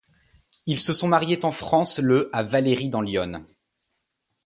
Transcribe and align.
Ils 0.65 0.79
se 0.79 0.93
sont 0.93 1.07
mariés 1.07 1.39
en 1.45 1.51
France 1.51 1.99
le 1.99 2.31
à 2.35 2.41
Vallery 2.41 2.89
dans 2.89 3.01
l'Yonne. 3.01 3.45